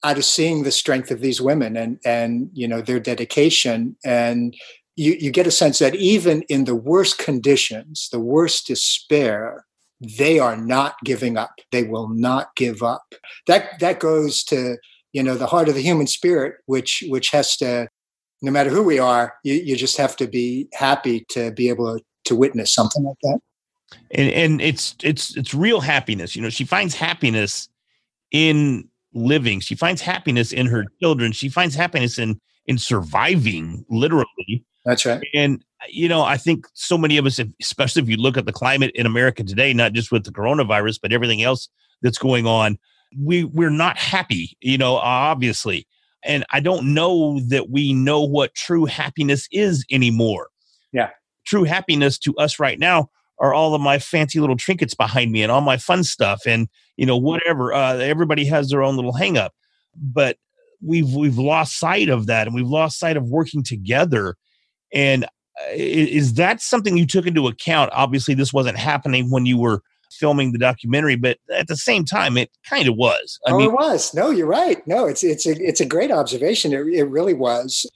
[0.04, 4.54] out of seeing the strength of these women and and you know their dedication and
[4.96, 9.64] you you get a sense that even in the worst conditions the worst despair
[10.02, 11.60] they are not giving up.
[11.70, 13.14] They will not give up.
[13.46, 14.76] That that goes to
[15.12, 17.88] you know the heart of the human spirit which which has to
[18.40, 21.98] no matter who we are you, you just have to be happy to be able
[21.98, 23.38] to, to witness something like that.
[24.10, 26.34] And and it's it's it's real happiness.
[26.34, 27.68] You know she finds happiness
[28.32, 29.60] in living.
[29.60, 31.32] She finds happiness in her children.
[31.32, 35.22] She finds happiness in in surviving literally that's right.
[35.34, 38.52] And you know i think so many of us especially if you look at the
[38.52, 41.68] climate in america today not just with the coronavirus but everything else
[42.02, 42.78] that's going on
[43.18, 45.86] we we're not happy you know obviously.
[46.24, 50.48] And i don't know that we know what true happiness is anymore.
[50.92, 51.10] Yeah.
[51.44, 55.42] true happiness to us right now are all of my fancy little trinkets behind me
[55.42, 57.72] and all my fun stuff and you know whatever.
[57.72, 59.52] Uh, everybody has their own little hang up
[59.96, 60.36] but
[60.80, 64.36] we've we've lost sight of that and we've lost sight of working together
[64.92, 65.28] and uh,
[65.72, 70.52] is that something you took into account obviously this wasn't happening when you were filming
[70.52, 73.72] the documentary but at the same time it kind of was i oh, mean it
[73.72, 74.14] was.
[74.14, 74.86] No, you're right.
[74.86, 76.72] No, it's it's a it's a great observation.
[76.72, 77.86] It, it really was.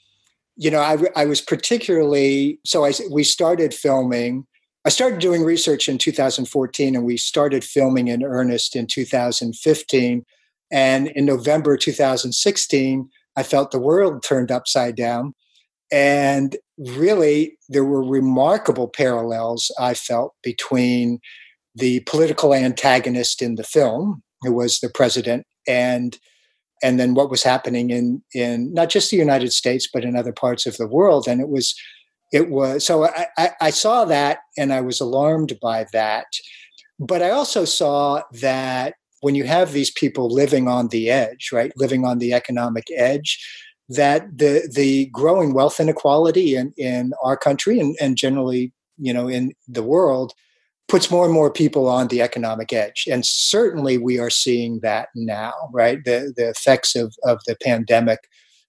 [0.57, 4.47] You know, I I was particularly so I we started filming.
[4.85, 10.25] I started doing research in 2014, and we started filming in earnest in 2015.
[10.71, 15.35] And in November 2016, I felt the world turned upside down.
[15.93, 21.21] And really, there were remarkable parallels I felt between
[21.75, 26.19] the political antagonist in the film, who was the president, and
[26.83, 30.33] and then what was happening in in not just the United States but in other
[30.33, 31.27] parts of the world.
[31.29, 31.75] And it was
[32.33, 36.27] it was so I, I, I saw that and I was alarmed by that.
[36.99, 41.73] But I also saw that when you have these people living on the edge, right,
[41.77, 43.39] living on the economic edge,
[43.89, 49.29] that the the growing wealth inequality in, in our country and, and generally, you know,
[49.29, 50.33] in the world
[50.89, 53.07] puts more and more people on the economic edge.
[53.11, 56.05] And certainly we are seeing that now, right?
[56.05, 58.21] The the effects of, of the pandemic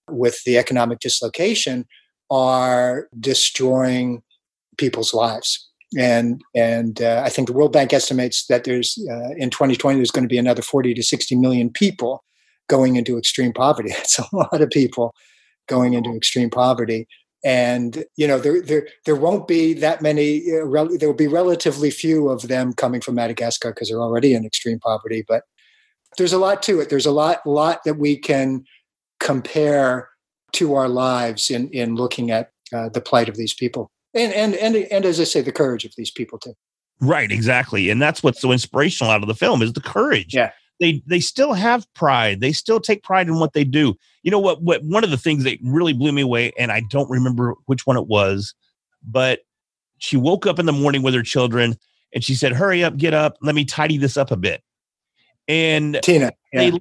[0.08, 1.86] with the economic dislocation
[2.30, 4.22] are destroying
[4.76, 5.68] people's lives.
[5.98, 10.10] And and uh, I think the World Bank estimates that there's uh, in 2020 there's
[10.10, 12.24] going to be another 40 to 60 million people
[12.68, 13.88] going into extreme poverty.
[13.96, 15.14] That's a lot of people
[15.68, 17.06] going into extreme poverty.
[17.44, 20.42] And you know there there there won't be that many.
[20.50, 24.34] Uh, rel- there will be relatively few of them coming from Madagascar because they're already
[24.34, 25.24] in extreme poverty.
[25.26, 25.44] But
[26.16, 26.90] there's a lot to it.
[26.90, 28.64] There's a lot lot that we can
[29.20, 30.08] compare
[30.52, 34.54] to our lives in in looking at uh, the plight of these people and and
[34.54, 36.54] and and as I say, the courage of these people too.
[37.00, 40.50] right exactly and that's what's so inspirational out of the film is the courage Yeah.
[40.80, 42.40] They they still have pride.
[42.40, 43.96] They still take pride in what they do.
[44.22, 46.82] You know what what one of the things that really blew me away and i
[46.90, 48.54] don't remember which one it was
[49.02, 49.40] but
[49.98, 51.76] she woke up in the morning with her children
[52.14, 53.36] and she said hurry up get up.
[53.42, 54.62] Let me tidy this up a bit.
[55.46, 56.70] And Tina, yeah.
[56.70, 56.78] they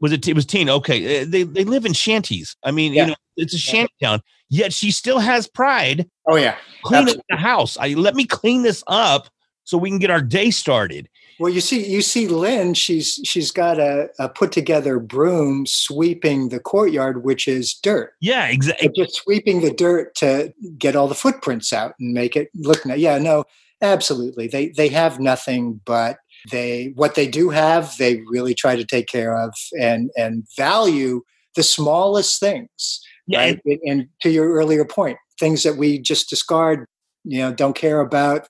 [0.00, 1.22] was it it was teen okay.
[1.22, 2.56] Uh, they they live in shanties.
[2.62, 3.04] I mean Yeah.
[3.04, 7.16] you know it's a shanty town yet she still has pride oh yeah, clean up
[7.28, 7.76] the house.
[7.78, 9.28] I let me clean this up
[9.64, 11.08] so we can get our day started.
[11.38, 12.74] Well, you see, you see, Lynn.
[12.74, 18.12] She's she's got a, a put together broom sweeping the courtyard, which is dirt.
[18.20, 18.90] Yeah, exactly.
[18.94, 22.84] Just sweeping the dirt to get all the footprints out and make it look.
[22.86, 22.98] nice.
[22.98, 23.44] Yeah, no,
[23.82, 24.46] absolutely.
[24.46, 26.18] They they have nothing but
[26.50, 27.96] they what they do have.
[27.98, 31.22] They really try to take care of and and value
[31.56, 33.00] the smallest things.
[33.26, 33.60] Yeah, right?
[33.64, 36.86] And, and to your earlier point, things that we just discard,
[37.24, 38.46] you know, don't care about,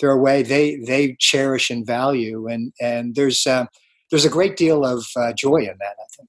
[0.00, 3.66] throw way They they cherish and value, and and there's uh,
[4.10, 5.96] there's a great deal of uh, joy in that.
[5.98, 6.28] I think.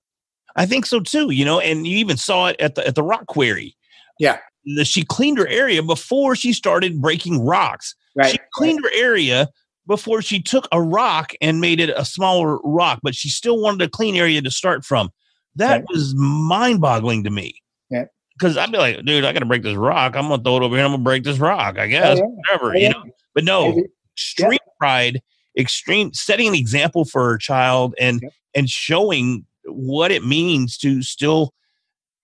[0.56, 1.32] I think so too.
[1.32, 3.76] You know, and you even saw it at the at the rock quarry.
[4.20, 4.38] Yeah.
[4.66, 7.96] The- she cleaned her area before she started breaking rocks.
[8.16, 8.32] Right.
[8.32, 9.48] She cleaned her area
[9.86, 13.82] before she took a rock and made it a smaller rock, but she still wanted
[13.84, 15.10] a clean area to start from.
[15.56, 15.86] That Right.
[15.90, 17.62] was mind boggling to me.
[17.90, 18.06] Yeah.
[18.38, 20.16] Because I'd be like, dude, I got to break this rock.
[20.18, 20.84] I'm going to throw it over here.
[20.84, 22.18] I'm going to break this rock, I guess.
[22.18, 22.24] yeah.
[22.26, 23.04] Whatever, Oh, you know?
[23.38, 23.84] But no, Maybe.
[24.16, 25.22] extreme pride,
[25.56, 28.20] extreme setting an example for her child and
[28.56, 31.54] and showing what it means to still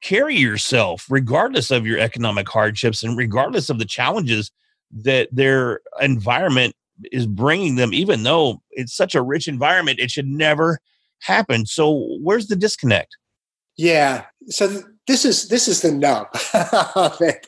[0.02, 4.50] carry yourself regardless of your economic hardships and regardless of the challenges
[4.92, 6.74] that their environment
[7.12, 10.80] is bringing them even though it's such a rich environment it should never
[11.22, 13.16] happen so where's the disconnect
[13.78, 14.26] Yeah.
[14.48, 16.28] So th- this is this is the nub
[16.96, 17.46] of it.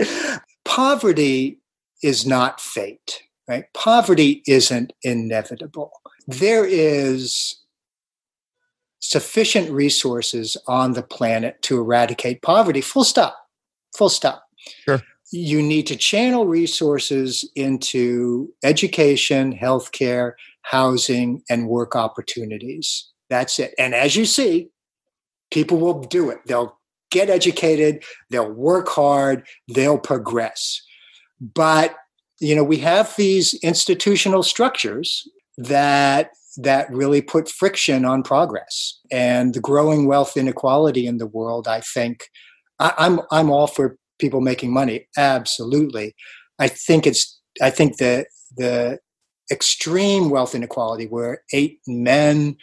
[0.65, 1.59] Poverty
[2.03, 3.65] is not fate, right?
[3.73, 5.91] Poverty isn't inevitable.
[6.27, 7.57] There is
[8.99, 12.81] sufficient resources on the planet to eradicate poverty.
[12.81, 13.37] Full stop.
[13.95, 14.43] Full stop.
[14.85, 15.01] Sure.
[15.31, 23.11] You need to channel resources into education, healthcare, housing, and work opportunities.
[23.29, 23.73] That's it.
[23.77, 24.69] And as you see,
[25.51, 26.39] people will do it.
[26.45, 26.77] They'll
[27.11, 30.81] get educated, they'll work hard, they'll progress.
[31.39, 31.95] But
[32.39, 39.53] you know, we have these institutional structures that that really put friction on progress and
[39.53, 41.67] the growing wealth inequality in the world.
[41.67, 42.29] I think
[42.79, 45.07] I, I'm I'm all for people making money.
[45.17, 46.15] Absolutely,
[46.59, 48.25] I think it's I think the
[48.57, 48.99] the
[49.51, 52.57] extreme wealth inequality where eight men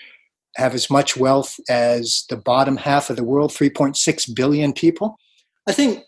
[0.56, 5.16] have as much wealth as the bottom half of the world 3.6 billion people
[5.68, 6.02] i think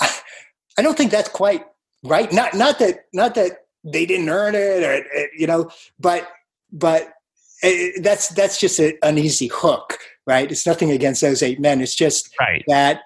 [0.00, 1.64] i don't think that's quite
[2.04, 2.32] right?
[2.32, 6.28] Not not that not that they didn't earn it or uh, you know but
[6.72, 7.12] but
[7.62, 10.50] uh, that's that's just a, an easy hook right?
[10.50, 11.80] It's nothing against those eight men.
[11.80, 12.64] It's just right.
[12.68, 13.02] that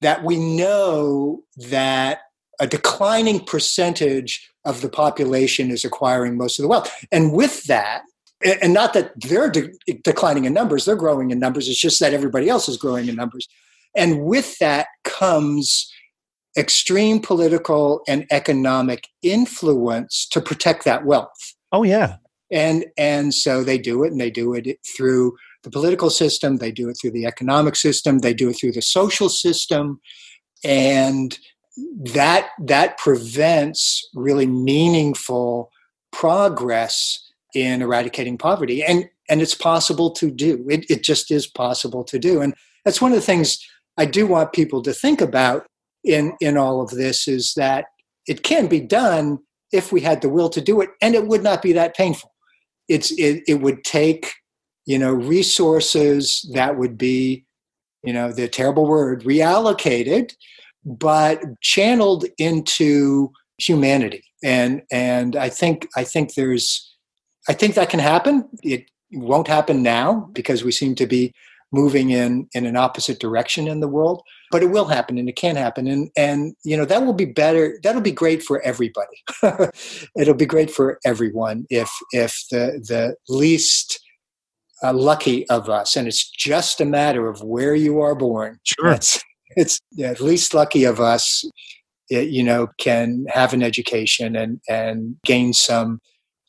[0.00, 2.20] that we know that
[2.60, 6.92] a declining percentage of the population is acquiring most of the wealth.
[7.12, 8.02] And with that
[8.44, 12.00] and and not that they're de- declining in numbers they're growing in numbers it's just
[12.00, 13.48] that everybody else is growing in numbers.
[13.94, 15.90] And with that comes
[16.56, 21.54] extreme political and economic influence to protect that wealth.
[21.72, 22.16] Oh yeah.
[22.50, 26.70] And and so they do it and they do it through the political system they
[26.70, 30.00] do it through the economic system they do it through the social system
[30.64, 31.40] and
[31.76, 35.70] that that prevents really meaningful
[36.12, 37.22] progress
[37.54, 38.82] in eradicating poverty.
[38.82, 40.64] And and it's possible to do.
[40.68, 42.40] It, it just is possible to do.
[42.40, 43.58] And that's one of the things
[43.98, 45.66] i do want people to think about
[46.06, 47.86] in in all of this is that
[48.26, 49.38] it can be done
[49.72, 52.32] if we had the will to do it and it would not be that painful.
[52.88, 54.32] It's it, it would take
[54.86, 57.44] you know resources that would be
[58.04, 60.32] you know the terrible word reallocated
[60.84, 64.22] but channeled into humanity.
[64.44, 66.94] And and i think i think there's
[67.48, 68.48] i think that can happen.
[68.62, 71.32] It won't happen now because we seem to be
[71.72, 75.36] moving in in an opposite direction in the world but it will happen and it
[75.36, 79.22] can happen and and you know that will be better that'll be great for everybody
[80.16, 84.00] it'll be great for everyone if if the the least
[84.82, 88.92] uh, lucky of us and it's just a matter of where you are born sure
[88.92, 89.22] it's
[89.56, 91.44] it's yeah, at least lucky of us
[92.10, 96.00] eh, you know can have an education and and gain some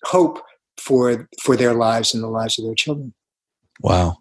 [0.03, 0.41] hope
[0.77, 3.13] for for their lives and the lives of their children
[3.81, 4.17] Wow.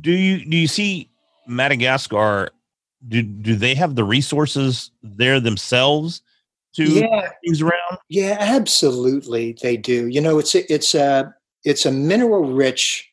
[0.00, 1.10] Do you do you see
[1.46, 2.50] Madagascar?
[3.08, 6.22] Do do they have the resources there themselves
[6.74, 7.98] to yeah things around?
[8.08, 11.34] yeah absolutely they do you know it's a, it's a
[11.64, 13.10] it's a mineral rich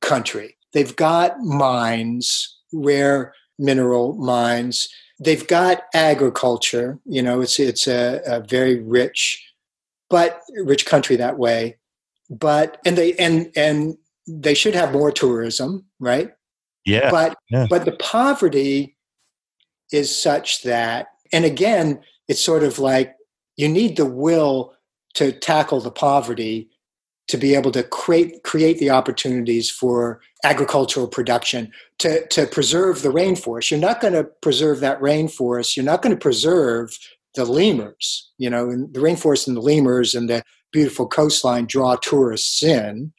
[0.00, 8.20] country they've got mines rare mineral mines they've got agriculture you know it's it's a,
[8.26, 9.42] a very rich
[10.08, 11.76] but rich country that way
[12.30, 16.32] but and they and and they should have more tourism right
[16.84, 17.10] Yeah.
[17.10, 17.66] but yeah.
[17.68, 18.95] but the poverty
[19.92, 23.14] is such that and again it's sort of like
[23.56, 24.74] you need the will
[25.14, 26.68] to tackle the poverty
[27.28, 33.08] to be able to create create the opportunities for agricultural production to to preserve the
[33.08, 33.70] rainforest.
[33.70, 35.76] You're not going to preserve that rainforest.
[35.76, 36.96] You're not going to preserve
[37.34, 38.30] the lemurs.
[38.38, 43.12] You know, and the rainforest and the lemurs and the beautiful coastline draw tourists in.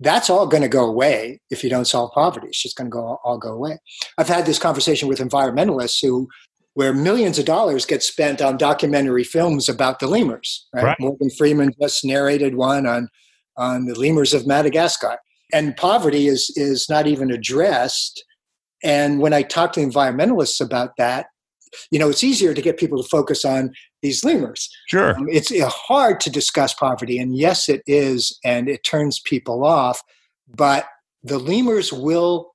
[0.00, 2.48] That's all going to go away if you don't solve poverty.
[2.48, 3.78] It's just going to go all go away.
[4.18, 6.28] I've had this conversation with environmentalists who
[6.74, 10.66] where millions of dollars get spent on documentary films about the lemurs.
[10.74, 10.84] Right?
[10.84, 11.00] Right.
[11.00, 13.08] Morgan Freeman just narrated one on
[13.56, 15.18] on the lemurs of Madagascar,
[15.52, 18.22] and poverty is is not even addressed.
[18.84, 21.28] And when I talk to environmentalists about that,
[21.90, 24.70] you know, it's easier to get people to focus on these lemurs.
[24.88, 25.16] Sure.
[25.16, 29.64] Um, it's uh, hard to discuss poverty, and yes, it is, and it turns people
[29.64, 30.02] off.
[30.48, 30.86] But
[31.22, 32.54] the lemurs will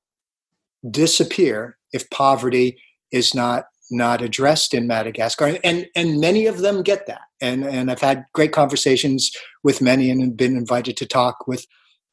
[0.89, 2.77] disappear if poverty
[3.11, 7.21] is not not addressed in Madagascar, and and many of them get that.
[7.41, 9.31] And and I've had great conversations
[9.63, 11.65] with many, and been invited to talk with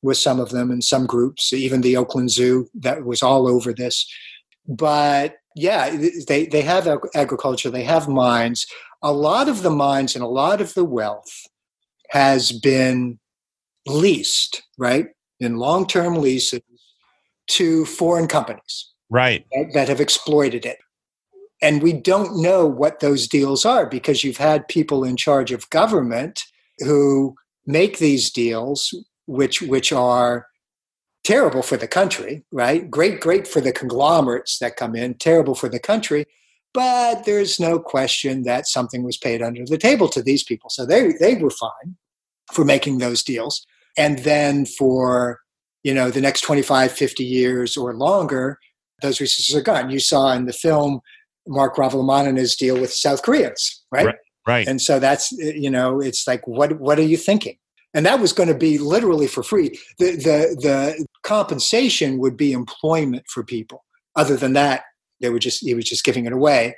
[0.02, 3.72] with some of them and some groups, even the Oakland Zoo that was all over
[3.72, 4.06] this.
[4.66, 8.66] But yeah, they they have agriculture, they have mines.
[9.02, 11.46] A lot of the mines and a lot of the wealth
[12.10, 13.18] has been
[13.86, 15.08] leased, right,
[15.40, 16.62] in long term leases
[17.48, 19.46] to foreign companies Right.
[19.52, 20.78] that, that have exploited it.
[21.60, 25.70] And we don't know what those deals are because you've had people in charge of
[25.70, 26.44] government
[26.78, 27.34] who
[27.66, 28.94] make these deals,
[29.26, 30.46] which which are
[31.24, 32.88] terrible for the country, right?
[32.90, 36.24] Great, great for the conglomerates that come in, terrible for the country.
[36.74, 40.70] But there's no question that something was paid under the table to these people.
[40.70, 41.96] So they they were fine
[42.52, 43.66] for making those deals.
[43.96, 45.40] And then for
[45.82, 48.58] you know the next 25, 50 years or longer,
[49.02, 49.90] those resources are gone.
[49.90, 51.00] You saw in the film
[51.46, 54.14] Marc Ravalomanana's deal with South Koreans, right?
[54.46, 54.66] Right.
[54.66, 57.56] And so that's you know, it's like what what are you thinking?
[57.94, 59.78] And that was going to be literally for free.
[59.98, 63.84] The the the compensation would be employment for people.
[64.16, 64.82] Other than that,
[65.20, 66.74] they were just he was just giving it away.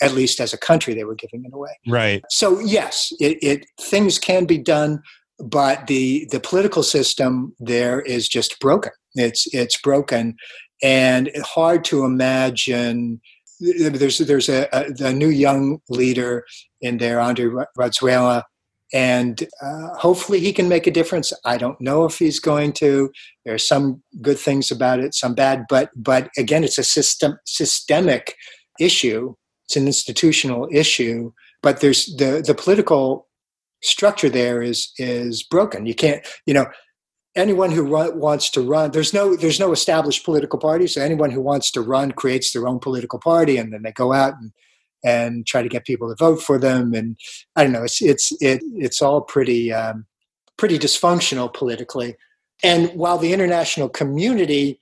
[0.00, 1.76] At least as a country, they were giving it away.
[1.88, 2.22] Right.
[2.30, 5.02] So yes, it, it things can be done,
[5.38, 8.92] but the the political system there is just broken.
[9.14, 10.36] It's it's broken,
[10.82, 13.20] and hard to imagine.
[13.60, 16.44] There's there's a, a, a new young leader
[16.80, 18.44] in there, Andry Rajoelina,
[18.92, 21.32] and uh, hopefully he can make a difference.
[21.44, 23.10] I don't know if he's going to.
[23.44, 27.38] There are some good things about it, some bad, but but again, it's a system
[27.44, 28.34] systemic
[28.80, 29.34] issue.
[29.66, 33.26] It's an institutional issue, but there's the the political
[33.82, 35.86] structure there is is broken.
[35.86, 36.66] You can't, you know,
[37.36, 38.90] anyone who run, wants to run.
[38.90, 42.66] There's no there's no established political party, so anyone who wants to run creates their
[42.66, 44.52] own political party, and then they go out and
[45.04, 46.94] and try to get people to vote for them.
[46.94, 47.16] And
[47.56, 50.06] I don't know, it's it's it it's all pretty um,
[50.56, 52.16] pretty dysfunctional politically.
[52.62, 54.80] And while the international community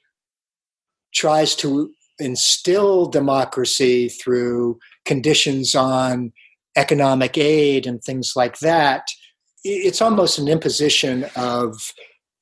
[1.15, 6.33] tries to instill democracy through conditions on
[6.77, 9.07] economic aid and things like that,
[9.65, 11.93] it's almost an imposition of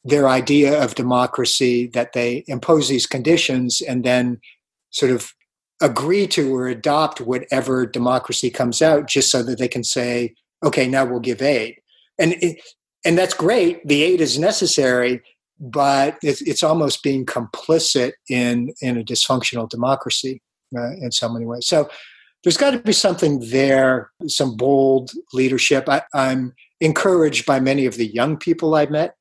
[0.04, 4.38] their idea of democracy that they impose these conditions and then
[4.90, 5.33] sort of
[5.80, 10.34] agree to or adopt whatever democracy comes out just so that they can say
[10.64, 11.76] okay now we'll give aid.
[12.18, 12.60] And it,
[13.04, 15.22] and that's great the aid is necessary
[15.60, 20.42] but it's, it's almost being complicit in in a dysfunctional democracy
[20.76, 21.66] uh, in so many ways.
[21.66, 21.88] So
[22.42, 25.88] there's got to be something there some bold leadership.
[25.88, 29.14] I, i'm encouraged by many of the young people i've met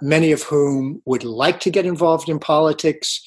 [0.00, 3.22] many of whom would like to get involved in politics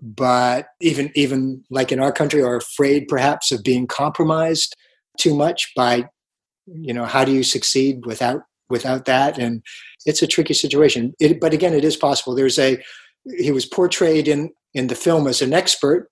[0.00, 4.76] but even even like in our country are afraid perhaps of being compromised
[5.18, 6.08] too much by
[6.66, 9.38] you know how do you succeed without without that?
[9.38, 9.62] And
[10.06, 11.14] it's a tricky situation.
[11.20, 12.34] It, but again it is possible.
[12.34, 12.82] There's a
[13.38, 16.08] he was portrayed in in the film as an expert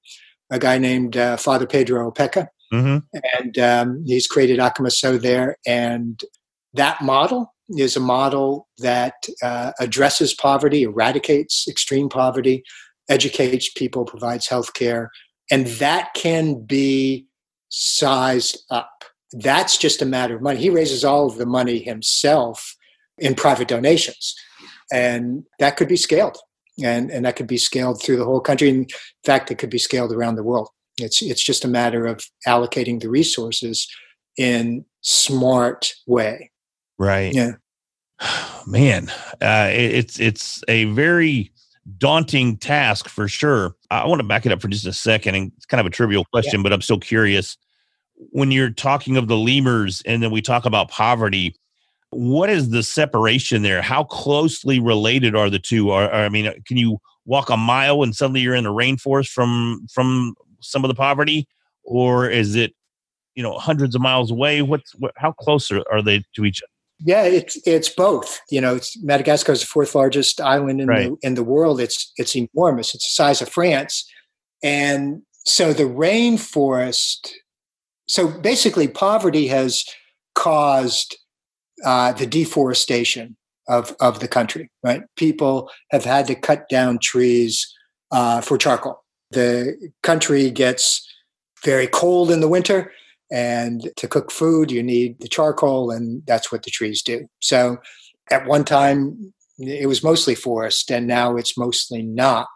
[0.51, 2.99] a guy named uh, father pedro opeka hmm
[3.35, 5.57] and um, he's created Akamasoa there.
[5.67, 6.23] And
[6.75, 12.63] that model is a model that uh, addresses poverty, eradicates extreme poverty,
[13.13, 15.11] educates people, provides health care,
[15.51, 17.27] and that can be
[17.69, 19.05] sized up.
[19.33, 20.59] That's just a matter of money.
[20.61, 22.75] He raises all of the money himself
[23.19, 24.35] in private donations,
[24.93, 26.39] and that could be scaled.
[26.83, 28.71] And, and that could be scaled through the whole country.
[28.71, 28.87] In
[29.25, 30.69] fact, it could be scaled around the world.
[30.99, 33.87] It's it's just a matter of allocating the resources
[34.39, 36.51] in smart way.
[36.99, 37.35] Right.
[37.35, 37.53] Yeah.
[38.67, 39.11] Man,
[39.43, 41.53] uh, it- it's it's a very
[41.99, 43.75] daunting task for sure.
[43.91, 45.91] I want to back it up for just a second, and it's kind of a
[45.91, 47.57] trivial question, but I'm still curious.
[48.31, 51.57] When you're talking of the lemurs, and then we talk about poverty,
[52.11, 53.83] what is the separation there?
[53.83, 55.91] How closely related are the two?
[55.91, 59.31] Are, are I mean, can you walk a mile and suddenly you're in the rainforest
[59.31, 61.49] from from some of the poverty,
[61.83, 62.75] or is it
[63.35, 64.63] you know hundreds of miles away?
[64.63, 66.72] What's what, how close are, are they to each other?
[67.05, 68.41] Yeah, it's it's both.
[68.51, 71.11] You know, it's, Madagascar is the fourth largest island in Right.
[71.11, 71.81] the in the world.
[71.81, 72.95] It's it's enormous.
[72.95, 74.09] It's the size of France,
[74.63, 77.31] and so the rainforest.
[78.07, 79.85] So basically, poverty has
[80.35, 81.17] caused
[81.85, 83.37] uh, the deforestation
[83.69, 84.71] of of the country.
[84.85, 87.67] Right, people have had to cut down trees
[88.13, 89.03] uh, for charcoal.
[89.31, 91.09] The country gets
[91.65, 92.93] very cold in the winter
[93.33, 97.27] and to cook food you need the charcoal and that's what the trees do.
[97.41, 97.79] So
[98.31, 102.49] at one time it was mostly forest and now it's mostly not.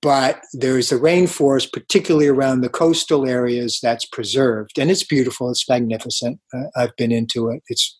[0.00, 5.68] But there's the rainforest particularly around the coastal areas that's preserved and it's beautiful it's
[5.68, 6.40] magnificent.
[6.54, 7.62] Uh, i've been into it.
[7.68, 7.98] It's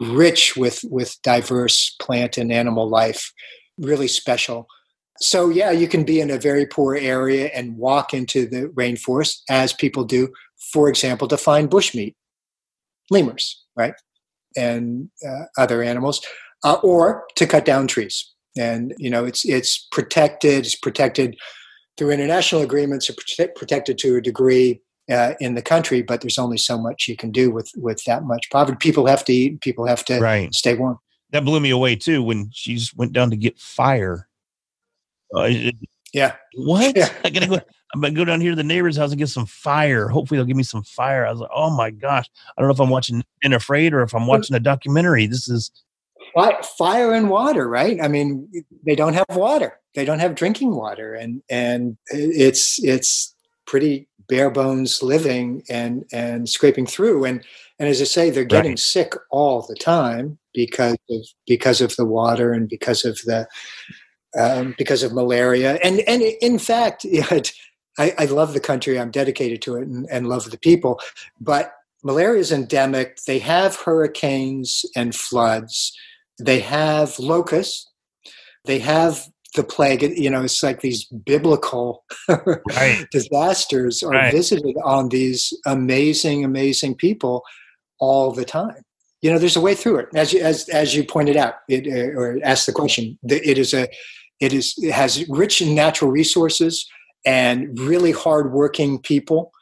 [0.00, 3.32] rich with with diverse plant and animal life
[3.76, 4.66] really special.
[5.20, 9.42] So yeah you can be in a very poor area and walk into the rainforest
[9.50, 10.32] as people do
[10.72, 12.14] for example, to find bushmeat,
[13.10, 13.94] lemurs, right,
[14.56, 16.20] and uh, other animals,
[16.64, 18.32] uh, or to cut down trees.
[18.58, 20.66] And you know, it's it's protected.
[20.66, 21.36] It's protected
[21.96, 23.08] through international agreements.
[23.08, 27.06] It's protect, protected to a degree uh, in the country, but there's only so much
[27.08, 28.76] you can do with with that much poverty.
[28.78, 29.60] People have to eat.
[29.62, 30.52] People have to Right.
[30.54, 30.98] stay warm.
[31.30, 34.28] That blew me away too when she just went down to get fire.
[35.34, 35.50] Uh,
[36.12, 36.94] Yeah, what?
[36.94, 37.08] Yeah.
[37.24, 37.60] I gotta go.
[37.94, 40.08] I'm gonna go down here to the neighbor's house and get some fire.
[40.08, 41.26] Hopefully, they'll give me some fire.
[41.26, 44.02] I was like, oh my gosh, I don't know if I'm watching and afraid or
[44.02, 45.26] if I'm watching a documentary.
[45.26, 45.70] This is
[46.78, 48.00] fire and water, right?
[48.02, 48.48] I mean,
[48.86, 49.78] they don't have water.
[49.94, 53.34] They don't have drinking water, and and it's it's
[53.66, 57.24] pretty bare bones living and and scraping through.
[57.26, 57.44] And
[57.78, 58.78] and as I say, they're getting Right.
[58.78, 63.46] sick all the time because of because of the water and because of the
[64.38, 65.78] um, because of malaria.
[65.84, 67.52] And and in fact, yeah, it-
[67.98, 68.98] I, I love the country.
[68.98, 71.00] I'm dedicated to it and, and love the people,
[71.40, 73.18] but malaria is endemic.
[73.26, 75.92] They have hurricanes and floods
[76.38, 77.90] they have locusts
[78.64, 83.06] they have the plague you know it's like these biblical Right.
[83.10, 84.32] disasters are Right.
[84.32, 87.42] visited on these amazing amazing people
[87.98, 88.82] all the time
[89.20, 91.86] you know there's a way through it as you as as you pointed out it
[91.86, 93.88] uh, or asked the question it is a
[94.40, 96.86] it is it has rich natural resources
[97.24, 99.52] and really hardworking people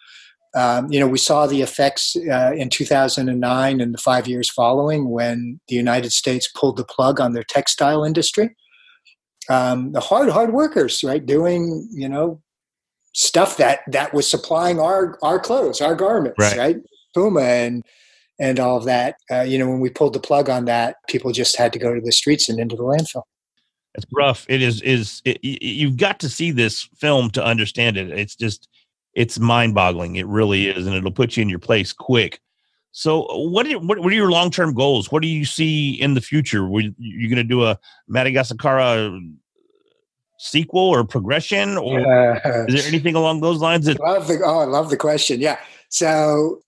[0.55, 5.09] um, you know, we saw the effects uh, in 2009 and the five years following
[5.09, 8.57] when the United States pulled the plug on their textile industry.
[9.49, 12.41] Um, the hard, hard workers, right, doing you know
[13.13, 16.59] stuff that that was supplying our our clothes, our garments, Right.
[16.59, 16.77] right,
[17.15, 17.85] Puma and
[18.39, 19.17] and all of that.
[19.31, 21.95] Uh, you know, when we pulled the plug on that, people just had to go
[21.95, 23.23] to the streets and into the landfill.
[23.95, 24.47] It's rough.
[24.49, 28.11] It is is it, you've got to see this film to understand it.
[28.11, 28.69] It's just
[29.15, 30.17] it's mind boggling.
[30.17, 32.41] It really is, and it'll put you in your place quick.
[32.93, 35.13] So, what are, what, are your long term goals?
[35.13, 36.67] What do you see in the future?
[36.67, 37.79] Were you, you going to do a
[38.09, 39.19] Madagascar
[40.39, 43.87] sequel or progression, or Uh, is there anything along those lines?
[43.87, 45.41] That love the oh, I love the question.
[45.41, 45.59] Yeah.
[45.89, 46.63] So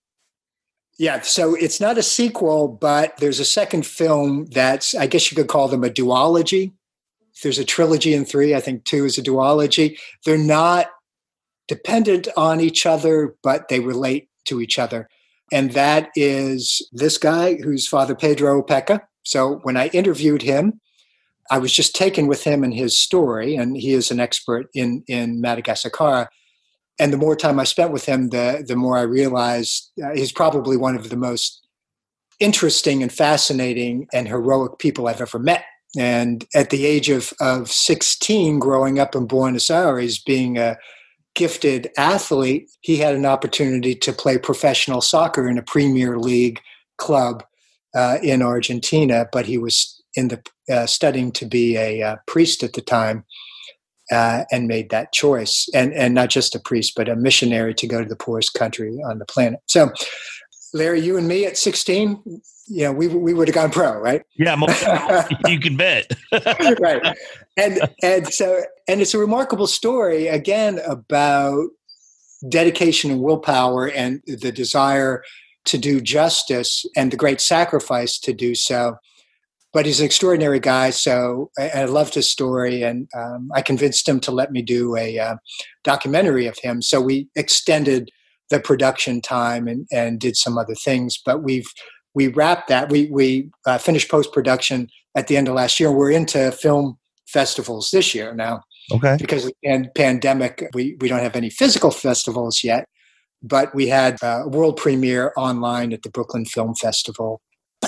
[0.97, 5.35] yeah, so it's not a sequel, but there's a second film that's I guess you
[5.35, 6.71] could call them a duology.
[7.41, 8.53] There's a trilogy in three.
[8.55, 9.97] I think two is a duology.
[10.25, 10.87] They're not
[11.67, 15.09] dependent on each other, but they relate to each other.
[15.51, 19.01] And that is this guy who's Father Pedro Opeka.
[19.23, 20.79] So when I interviewed him,
[21.51, 25.03] I was just taken with him and his story, and he is an expert in
[25.07, 26.29] in Madagascar.
[26.99, 30.31] And the more time I spent with him, the the more I realized uh, he's
[30.31, 31.67] probably one of the most
[32.39, 35.65] interesting and fascinating and heroic people I've ever met.
[35.97, 40.77] And at the age of of sixteen, growing up in Buenos Aires, being a
[41.35, 46.59] gifted athlete, he had an opportunity to play professional soccer in a Premier League
[46.97, 47.43] club
[47.95, 50.41] uh, in Argentina, but he was in the
[50.71, 53.23] uh, studying to be a uh, priest at the time
[54.11, 55.67] uh, and made that choice.
[55.73, 58.99] And and not just a priest but a missionary to go to the poorest country
[59.05, 59.59] on the planet.
[59.67, 59.91] So
[60.73, 64.23] larry you and me at 16 yeah, we, we would have gone pro right?
[64.37, 64.81] Yeah, most,
[65.47, 66.11] you can bet.
[66.79, 67.15] right.
[67.57, 71.67] And and so and it's a remarkable story again about
[72.49, 75.23] dedication and willpower and the desire
[75.65, 78.95] to do justice and the great sacrifice to do so.
[79.71, 84.07] But he's an extraordinary guy so i, I loved his story and um, i convinced
[84.07, 85.35] him to let me do a uh,
[85.83, 86.81] documentary of him.
[86.81, 88.09] So we extended
[88.49, 91.67] the production time and, and did some other things but we've
[92.13, 92.89] we wrapped that.
[92.89, 95.91] We we uh, finished post production at the end of last year.
[95.91, 99.17] We're into film festivals this year now Okay.
[99.19, 100.69] because the pandemic.
[100.73, 102.85] We we don't have any physical festivals yet,
[103.41, 107.41] but we had a world premiere online at the Brooklyn Film Festival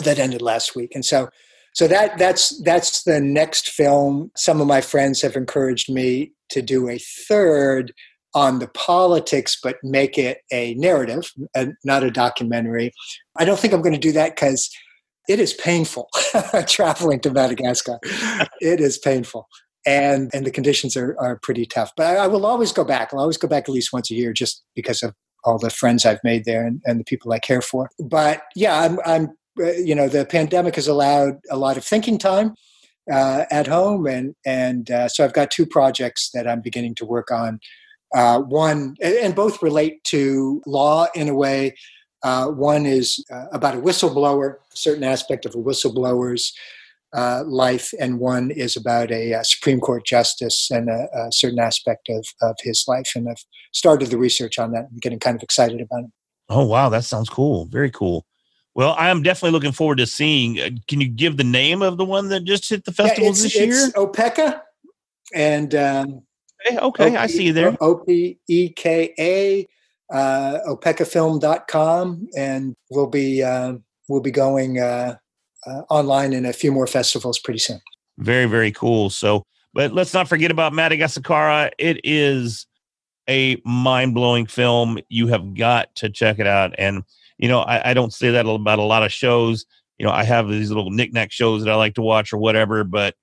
[0.04, 1.30] that ended last week, and so
[1.74, 4.32] so that that's that's the next film.
[4.36, 7.94] Some of my friends have encouraged me to do a third
[8.36, 12.92] on the politics, but make it a narrative, and not a documentary.
[13.38, 14.70] I don't think I'm going to do that because
[15.28, 16.10] it is painful
[16.68, 17.98] traveling to Madagascar.
[18.62, 19.48] it is painful.
[19.88, 21.92] And, and the conditions are, are pretty tough.
[21.96, 23.14] But I, I will always go back.
[23.14, 25.14] I'll always go back at least once a year just because of
[25.44, 27.90] all the friends I've made there and, and the people I care for.
[28.00, 29.30] But yeah, I'm, I'm
[29.60, 32.56] uh, you know, the pandemic has allowed a lot of thinking time
[33.12, 34.08] uh, at home.
[34.08, 37.60] And, and uh, so I've got two projects that I'm beginning to work on.
[38.14, 41.76] Uh, one, and both relate to law in a way.
[42.24, 46.54] Uh, one is uh, about a whistleblower, a certain aspect of a whistleblower's
[47.14, 51.60] uh, life, and one is about a, uh Supreme Court justice and a, a certain
[51.60, 53.14] aspect of, of his life.
[53.16, 54.88] And I've started the research on that.
[54.92, 56.12] I'm getting kind of excited about it.
[56.50, 57.66] Oh wow, that sounds cool.
[57.66, 58.26] Very cool.
[58.76, 60.60] Well, I am definitely looking forward to seeing.
[60.60, 63.32] Uh, can you give the name of the one that just hit the festival Yeah,
[63.32, 63.70] this year?
[63.70, 64.62] it's OPEKA,
[65.34, 66.24] and um,
[66.68, 67.78] Okay, okay, I see you there.
[67.82, 69.68] O P E K A,
[70.14, 73.74] uh, opekafilm.com, and we'll be uh,
[74.08, 75.18] we'll be going uh,
[75.66, 77.82] uh, online in a few more festivals pretty soon.
[78.18, 79.10] Very, very cool.
[79.10, 79.44] So,
[79.74, 81.70] but let's not forget about Madagascar.
[81.78, 82.66] It is
[83.30, 85.00] a mind blowing film.
[85.10, 86.74] You have got to check it out.
[86.78, 87.04] And,
[87.38, 89.66] you know, I, I don't say that about a lot of shows.
[89.98, 92.84] You know, I have these little knickknack shows that I like to watch or whatever,
[92.84, 93.16] but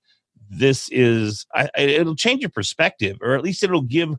[0.57, 4.15] this is, I, it'll change your perspective, or at least it'll give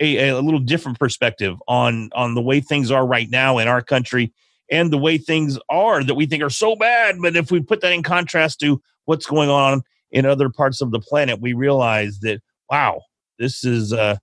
[0.00, 3.82] a, a little different perspective on on the way things are right now in our
[3.82, 4.32] country
[4.70, 7.16] and the way things are that we think are so bad.
[7.20, 10.90] But if we put that in contrast to what's going on in other parts of
[10.90, 13.00] the planet, we realize that wow,
[13.38, 14.16] this is uh,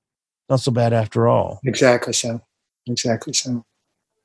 [0.49, 1.59] not so bad after all.
[1.63, 2.41] Exactly so.
[2.85, 3.63] Exactly so.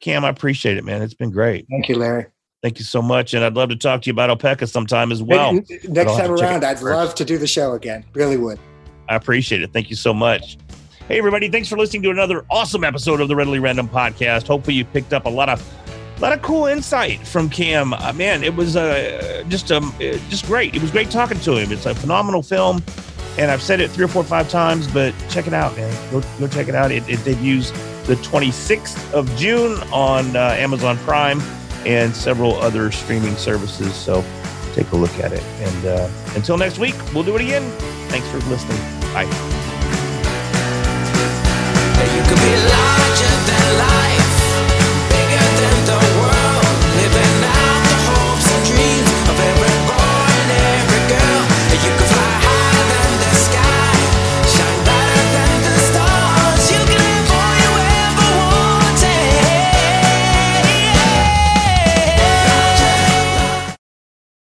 [0.01, 1.03] Cam, I appreciate it, man.
[1.03, 1.66] It's been great.
[1.70, 2.26] Thank you, Larry.
[2.61, 5.23] Thank you so much, and I'd love to talk to you about Opeka sometime as
[5.23, 5.53] well.
[5.53, 6.83] Next time around, I'd first.
[6.83, 8.05] love to do the show again.
[8.15, 8.59] Really would.
[9.09, 9.73] I appreciate it.
[9.73, 10.59] Thank you so much.
[11.07, 11.49] Hey, everybody!
[11.49, 14.49] Thanks for listening to another awesome episode of the Readily Random podcast.
[14.49, 15.65] Hopefully, you picked up a lot of
[16.17, 17.95] a lot of cool insight from Cam.
[17.95, 20.75] Uh, man, it was uh, just um, uh, just great.
[20.75, 21.71] It was great talking to him.
[21.71, 22.83] It's a phenomenal film,
[23.39, 26.11] and I've said it three or four or five times, but check it out, man.
[26.11, 26.91] Go, go check it out.
[26.91, 27.71] It, it debuts
[28.09, 31.41] the 26th of June on uh, Amazon Prime
[31.89, 33.95] and several other streaming services.
[33.95, 34.22] So
[34.74, 35.43] take a look at it.
[35.43, 37.68] And uh, until next week, we'll do it again.
[38.09, 38.78] Thanks for listening.
[39.12, 39.68] Bye.